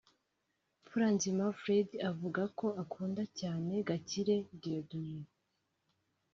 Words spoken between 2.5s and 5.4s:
ko akunda cyane Gakire Dieudonne